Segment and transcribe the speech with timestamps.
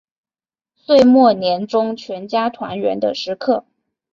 [0.73, 3.65] 岁末年终全家团圆的时刻